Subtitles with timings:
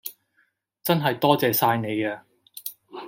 [0.81, 2.25] 真係多謝晒你呀